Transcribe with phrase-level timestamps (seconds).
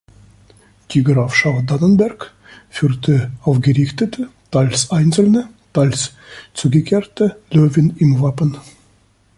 [0.89, 2.33] Die Grafschaft Dannenberg
[2.71, 6.13] führte aufgerichtete teils einzelne, teils
[6.55, 8.57] zugekehrte Löwen im Wappen.